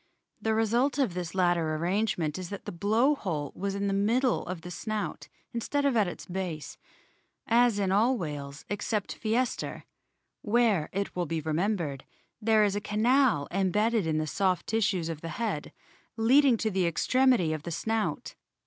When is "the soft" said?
14.17-14.65